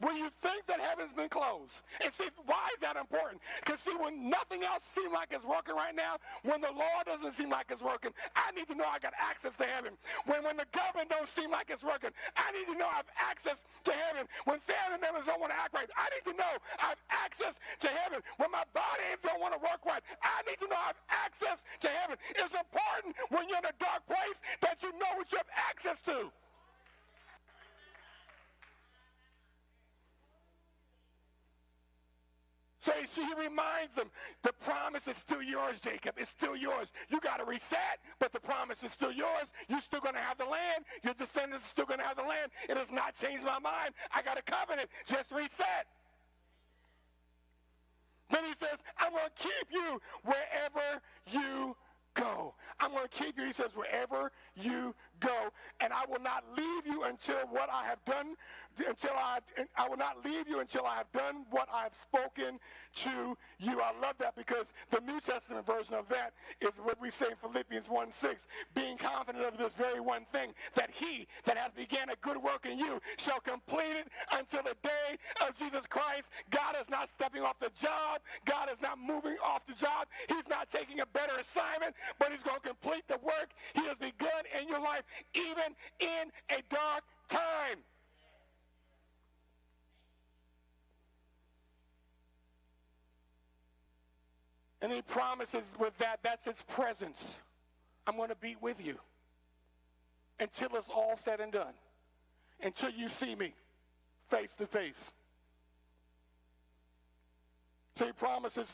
[0.00, 1.82] when you think that heaven's been closed.
[2.02, 3.42] And see, why is that important?
[3.64, 7.34] Because see, when nothing else seems like it's working right now, when the law doesn't
[7.34, 9.98] seem like it's working, I need to know I got access to heaven.
[10.30, 13.12] When, when the government don't seem like it's working, I need to know I have
[13.18, 14.30] access to heaven.
[14.46, 17.54] When family members don't want to act right, I need to know I have access
[17.82, 18.22] to heaven.
[18.38, 21.58] When my body don't want to work right, I need to know I have access
[21.82, 22.16] to heaven.
[22.38, 25.98] It's important when you're in a dark place that you know what you have access
[26.06, 26.30] to.
[32.88, 34.08] So he reminds them,
[34.42, 36.14] the promise is still yours, Jacob.
[36.16, 36.88] It's still yours.
[37.08, 39.48] You got to reset, but the promise is still yours.
[39.68, 40.84] You're still going to have the land.
[41.02, 42.50] Your descendants are still going to have the land.
[42.68, 43.94] It has not changed my mind.
[44.14, 44.88] I got a covenant.
[45.06, 45.86] Just reset.
[48.30, 51.76] Then he says, I'm going to keep you wherever you.
[52.88, 55.50] I'm going to keep you, he says, wherever you go.
[55.80, 58.36] And I will not leave you until what I have done
[58.86, 59.38] until I,
[59.76, 62.58] I will not leave you until I have done what I have spoken
[62.96, 63.80] to you.
[63.80, 67.36] I love that because the New Testament version of that is what we say in
[67.40, 72.08] Philippians 1 6, being confident of this very one thing, that he that has began
[72.10, 76.28] a good work in you shall complete it until the day of Jesus Christ.
[76.50, 78.20] God is not stepping off the job.
[78.44, 80.06] God is not moving off the job.
[80.28, 83.96] He's not taking a better assignment, but he's going to complete the work he has
[83.98, 85.02] begun in your life,
[85.34, 87.78] even in a dark time.
[94.80, 97.38] And he promises with that, that's his presence.
[98.06, 98.96] I'm going to be with you
[100.38, 101.74] until it's all said and done,
[102.62, 103.54] until you see me
[104.30, 105.10] face to face.
[107.96, 108.68] So he promises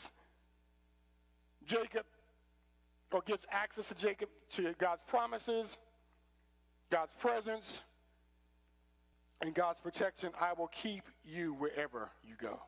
[1.65, 2.05] Jacob,
[3.15, 5.77] or gives access to Jacob to God's promises,
[6.91, 7.81] God's presence,
[9.39, 10.31] and God's protection.
[10.37, 12.59] I will keep you wherever you go.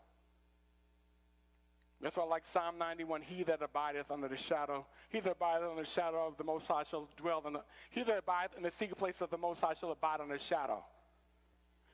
[2.00, 5.70] That's why I like Psalm 91, he that abideth under the shadow, he that abideth
[5.70, 8.64] under the shadow of the Most High shall dwell in the, he that abideth in
[8.64, 10.82] the secret place of the Most High shall abide under the shadow.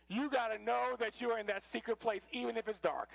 [0.10, 3.10] You got to know that you're in that secret place, even if it's dark.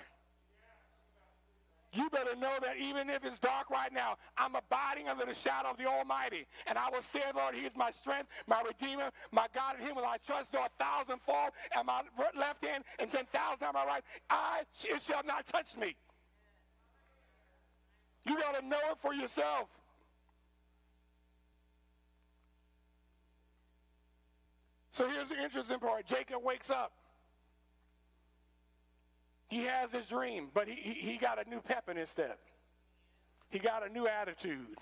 [1.91, 5.71] You better know that even if it's dark right now, I'm abiding under the shadow
[5.71, 6.45] of the Almighty.
[6.67, 9.75] And I will say, Lord, He is my strength, my Redeemer, my God.
[9.79, 10.51] In Him will I trust.
[10.51, 12.03] Though a thousand fall at my
[12.37, 15.95] left hand and ten thousand at my right, I, it shall not touch me.
[18.25, 19.69] You got to know it for yourself.
[24.91, 26.05] So here's the interesting part.
[26.05, 26.91] Jacob wakes up.
[29.49, 32.39] He has his dream, but he, he, he got a new pep in his step.
[33.49, 34.77] He got a new attitude.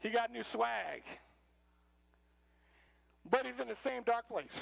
[0.00, 1.02] He got new swag.
[3.28, 4.52] But he's in the same dark place.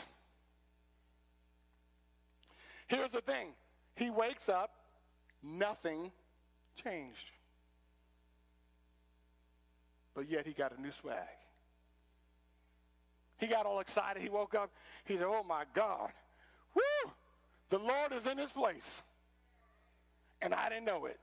[2.87, 3.49] Here's the thing.
[3.97, 4.71] He wakes up,
[5.43, 6.13] nothing
[6.83, 7.31] changed.
[10.15, 11.17] But yet he got a new swag.
[13.39, 14.23] He got all excited.
[14.23, 14.71] He woke up.
[15.05, 16.11] He said, Oh my God.
[16.75, 17.13] Woo!
[17.71, 19.03] The Lord is in this place.
[20.43, 21.19] And I didn't know it.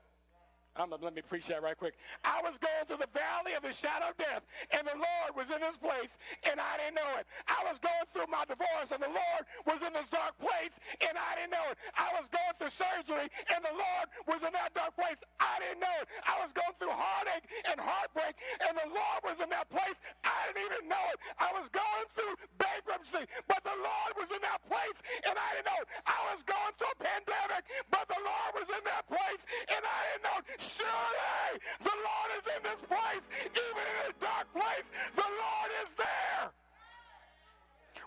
[0.78, 1.98] I'm, let me preach that right quick.
[2.22, 5.50] I was going through the valley of the shadow of death, and the Lord was
[5.50, 6.14] in this place,
[6.46, 7.26] and I didn't know it.
[7.50, 11.18] I was going through my divorce, and the Lord was in this dark place, and
[11.18, 11.76] I didn't know it.
[11.98, 15.18] I was going through surgery, and the Lord was in that dark place.
[15.42, 16.06] I didn't know it.
[16.22, 19.98] I was going through heartache and heartbreak, and the Lord was in that place.
[20.22, 21.18] I didn't even know it.
[21.42, 25.68] I was going through bankruptcy, but the Lord was in that place, and I didn't
[25.68, 25.88] know it.
[26.06, 29.98] I was going through a pandemic, but the Lord was in that place, and I
[30.14, 30.67] didn't know it.
[30.68, 33.24] Surely the Lord is in this place.
[33.56, 34.84] Even in a dark place,
[35.16, 36.52] the Lord is there.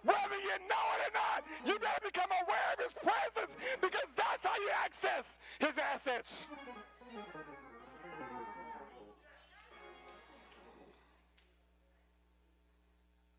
[0.04, 4.44] Whether you know it or not, you better become aware of his presence because that's
[4.44, 5.26] how you access
[5.60, 6.48] his assets.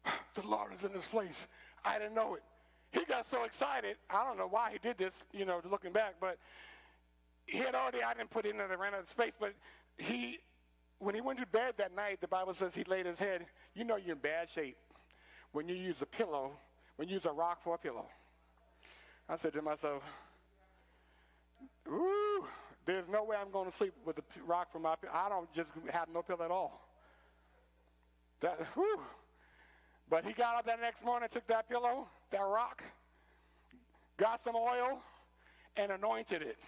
[0.35, 1.47] the Lord is in this place.
[1.85, 2.43] I didn't know it.
[2.93, 3.97] He got so excited.
[4.11, 6.39] I don't know why he did this, you know, looking back, but
[7.47, 9.55] he had already, I didn't put in the ran out of space, but
[9.97, 10.39] he,
[10.99, 13.47] when he went to bed that night, the Bible says he laid his head.
[13.75, 14.77] You know you're in bad shape
[15.53, 16.53] when you use a pillow,
[16.97, 18.07] when you use a rock for a pillow.
[19.29, 20.03] I said to myself,
[21.89, 22.45] ooh,
[22.87, 25.13] there's no way I'm going to sleep with a rock for my pillow.
[25.15, 26.81] I don't just have no pillow at all.
[28.41, 29.01] That, whew.
[30.11, 32.83] But he got up that next morning, took that pillow, that rock,
[34.19, 35.01] got some oil,
[35.77, 36.59] and anointed it.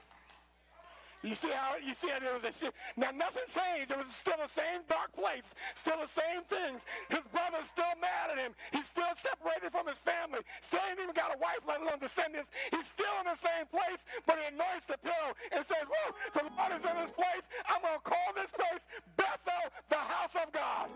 [1.24, 2.76] You see how you see how there was a shift.
[3.00, 3.88] Now nothing changed.
[3.88, 6.84] It was still the same dark place, still the same things.
[7.08, 8.52] His brother's still mad at him.
[8.76, 10.44] He's still separated from his family.
[10.60, 12.52] Still ain't even got a wife, let alone descendants.
[12.68, 16.44] He's still in the same place, but he anoints the pillow and says, "Whoa, the
[16.44, 17.44] Lord is in this place.
[17.72, 18.84] I'm gonna call this place
[19.16, 20.92] Bethel, the house of God."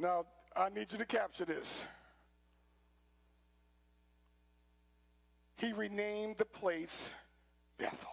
[0.00, 0.24] Now,
[0.56, 1.84] I need you to capture this.
[5.56, 7.10] He renamed the place
[7.78, 8.10] Bethel.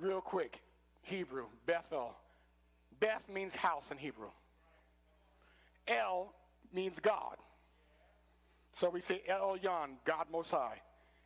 [0.00, 0.60] Real quick,
[1.02, 2.14] Hebrew, Bethel.
[3.00, 4.30] Beth means house in Hebrew.
[5.86, 6.32] El
[6.72, 7.36] means God.
[8.76, 10.80] So we say El Yon, God Most High.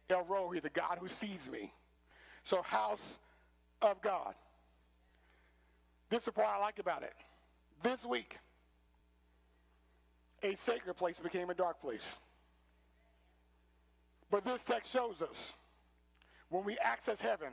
[0.09, 1.73] El Roi, the God who sees me.
[2.45, 3.19] So house
[3.81, 4.35] of God.
[6.11, 7.15] This is what I like about it.
[7.83, 8.39] This week,
[10.43, 12.03] a sacred place became a dark place.
[14.33, 15.53] But this text shows us
[16.49, 17.53] when we access heaven,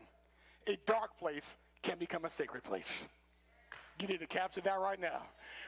[0.66, 1.54] a dark place
[1.84, 2.88] can become a sacred place.
[4.00, 5.24] You need to capture that right now.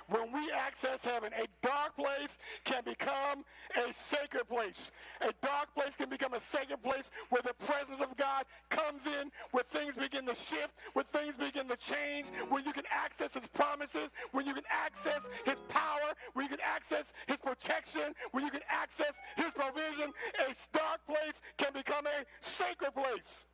[0.08, 3.44] When we access heaven, a dark place can become
[3.76, 4.90] a sacred place.
[5.20, 8.46] A dark place can become a sacred place where the presence of God
[8.92, 12.84] comes in, where things begin to shift, where things begin to change, where you can
[12.92, 18.14] access his promises, where you can access his power, where you can access his protection,
[18.32, 20.12] where you can access his provision.
[20.40, 23.46] A dark place can become a sacred place.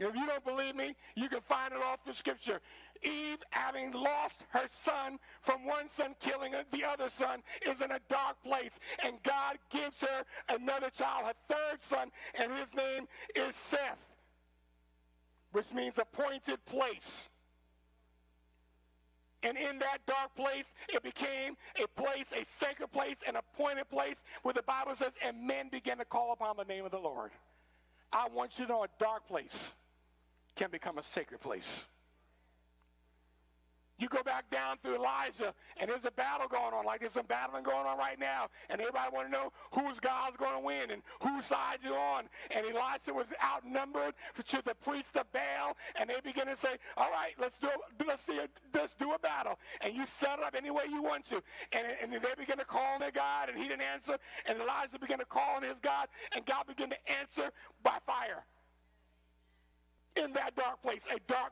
[0.00, 2.60] If you don't believe me, you can find it off the scripture.
[3.02, 8.00] Eve, having lost her son from one son killing the other son, is in a
[8.08, 8.78] dark place.
[9.04, 13.04] And God gives her another child, her third son, and his name
[13.36, 13.98] is Seth,
[15.52, 17.28] which means appointed place.
[19.42, 24.16] And in that dark place, it became a place, a sacred place, an appointed place
[24.42, 27.32] where the Bible says, and men began to call upon the name of the Lord.
[28.12, 29.54] I want you to know a dark place
[30.56, 31.86] can become a sacred place.
[34.00, 37.26] You go back down through Elijah, and there's a battle going on, like there's some
[37.26, 40.90] battling going on right now, and everybody want to know whose God's going to win
[40.90, 42.24] and whose side you're on.
[42.50, 44.14] And Elijah was outnumbered
[44.48, 47.68] to the priests of Baal, and they begin to say, "All right, let's do
[48.06, 51.02] let's see a, let's do a battle." And you set it up any way you
[51.02, 51.42] want to,
[51.72, 54.98] and, and they begin to call on their God, and he didn't answer, and Elijah
[54.98, 58.46] began to call on his God, and God began to answer by fire
[60.16, 61.02] in that dark place.
[61.14, 61.49] A dark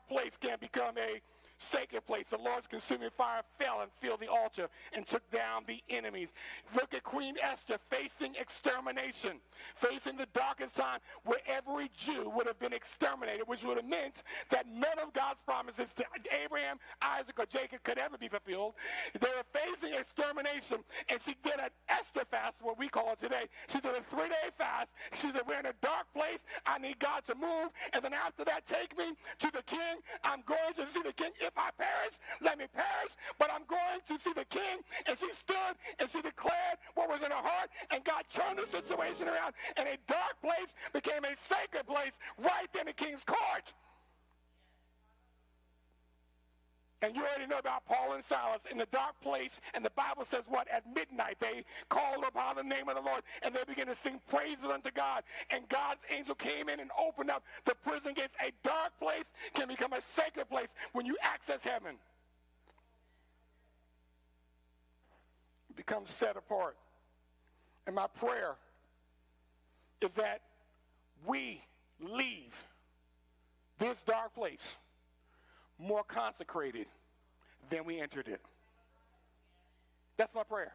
[1.79, 2.25] sacred place.
[2.29, 6.29] The Lord's consuming fire fell and filled the altar and took down the enemies.
[6.75, 9.39] Look at Queen Esther facing extermination,
[9.75, 14.23] facing the darkest time where every Jew would have been exterminated, which would have meant
[14.49, 16.03] that none of God's promises to
[16.43, 18.73] Abraham, Isaac, or Jacob could ever be fulfilled.
[19.13, 23.47] They were facing extermination, and she did an Esther fast, what we call it today.
[23.69, 24.89] She did a three-day fast.
[25.13, 26.39] She said, we're in a dark place.
[26.65, 27.71] I need God to move.
[27.93, 30.03] And then after that, take me to the king.
[30.23, 31.31] I'm going to see the king.
[31.39, 34.81] If I perish, let me perish, but I'm going to see the king.
[35.07, 38.67] And she stood and she declared what was in her heart, and God turned the
[38.69, 43.73] situation around, and a dark place became a sacred place right in the king's court.
[47.01, 49.61] And you already know about Paul and Silas in the dark place.
[49.73, 50.67] And the Bible says what?
[50.67, 54.19] At midnight, they called upon the name of the Lord and they began to sing
[54.29, 55.23] praises unto God.
[55.49, 58.33] And God's angel came in and opened up the prison gates.
[58.45, 61.95] A dark place can become a sacred place when you access heaven.
[65.69, 66.75] It becomes set apart.
[67.87, 68.55] And my prayer
[70.01, 70.41] is that
[71.25, 71.61] we
[72.01, 72.53] leave
[73.79, 74.75] this dark place
[75.79, 76.87] more consecrated
[77.69, 78.41] than we entered it.
[80.17, 80.73] That's my prayer.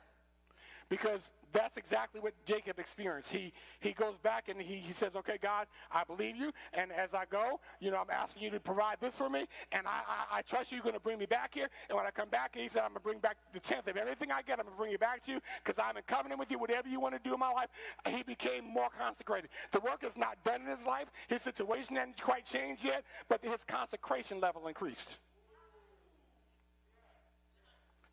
[0.89, 3.31] Because that's exactly what Jacob experienced.
[3.31, 6.53] He, he goes back and he, he says, okay, God, I believe you.
[6.73, 9.47] And as I go, you know, I'm asking you to provide this for me.
[9.71, 11.69] And I, I, I trust you, you're going to bring me back here.
[11.89, 13.97] And when I come back, he said, I'm going to bring back the tenth of
[13.97, 14.59] everything I get.
[14.59, 16.59] I'm going to bring it back to you because I'm in covenant with you.
[16.59, 17.69] Whatever you want to do in my life,
[18.09, 19.49] he became more consecrated.
[19.73, 21.07] The work is not done in his life.
[21.29, 25.19] His situation hasn't quite changed yet, but his consecration level increased.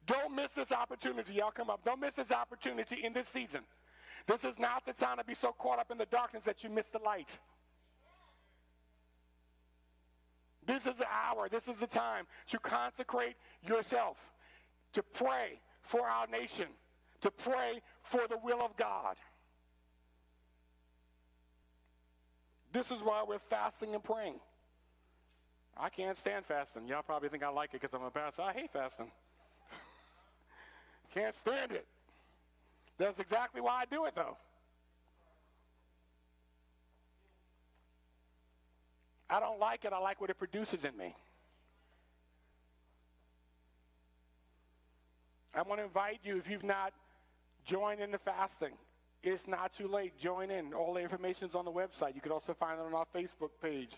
[0.06, 1.36] Don't miss this opportunity.
[1.36, 1.82] Y'all come up.
[1.86, 3.62] Don't miss this opportunity in this season.
[4.28, 6.70] This is not the time to be so caught up in the darkness that you
[6.70, 7.38] miss the light.
[10.66, 11.50] This is the hour.
[11.50, 13.36] This is the time to consecrate
[13.68, 14.18] yourself,
[14.94, 16.68] to pray for our nation,
[17.22, 19.16] to pray for the will of God.
[22.74, 24.40] This is why we're fasting and praying.
[25.76, 26.88] I can't stand fasting.
[26.88, 28.44] Y'all probably think I like it because I'm a pastor.
[28.44, 29.12] I hate fasting.
[31.14, 31.86] Can't stand it.
[32.98, 34.38] That's exactly why I do it, though.
[39.30, 39.94] I don't like it.
[39.94, 41.16] I like what it produces in me.
[45.54, 46.94] I want to invite you, if you've not
[47.66, 48.74] joined in the fasting,
[49.24, 50.18] it's not too late.
[50.18, 50.74] Join in.
[50.74, 52.16] All the information is on the website.
[52.16, 53.98] You can also find it on our Facebook page.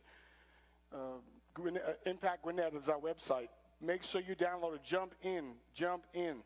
[0.93, 1.20] Uh,
[2.05, 3.49] Impact Gwinnett is our website.
[3.82, 4.82] Make sure you download it.
[4.84, 5.53] Jump in.
[5.76, 6.38] Jump in.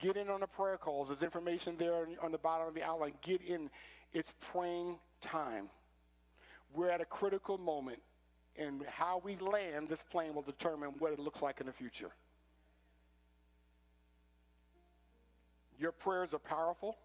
[0.00, 1.08] Get in on the prayer calls.
[1.08, 3.12] There's information there on the bottom of the outline.
[3.22, 3.70] Get in.
[4.12, 5.68] It's praying time.
[6.74, 8.00] We're at a critical moment,
[8.56, 12.10] and how we land this plane will determine what it looks like in the future.
[15.78, 16.96] Your prayers are powerful.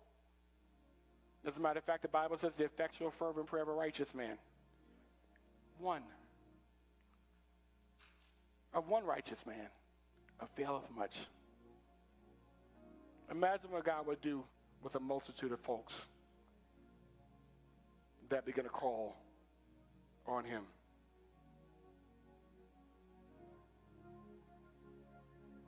[1.45, 4.13] As a matter of fact, the Bible says the effectual, fervent prayer of a righteous
[4.13, 4.37] man.
[5.79, 6.03] One.
[8.73, 9.67] Of one righteous man
[10.39, 11.17] availeth much.
[13.31, 14.43] Imagine what God would do
[14.81, 15.93] with a multitude of folks
[18.29, 19.15] that begin to call
[20.27, 20.63] on him.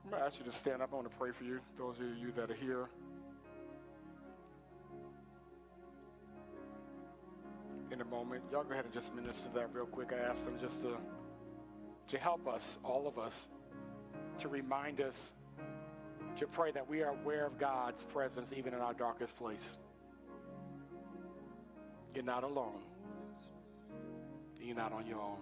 [0.03, 0.89] I'm going to ask you to stand up.
[0.91, 2.89] I want to pray for you, those of you that are here.
[7.91, 10.11] In a moment, y'all go ahead and just minister that real quick.
[10.13, 10.97] I asked them just to,
[12.07, 13.47] to help us, all of us,
[14.39, 15.31] to remind us
[16.37, 19.63] to pray that we are aware of God's presence even in our darkest place.
[22.13, 22.81] You're not alone.
[24.59, 25.39] You're not on your own.